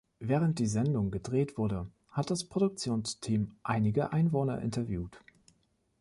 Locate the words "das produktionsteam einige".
2.31-4.11